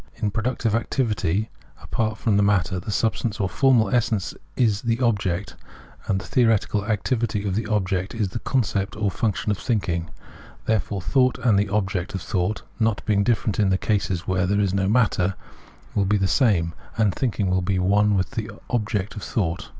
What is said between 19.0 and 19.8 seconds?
of thought.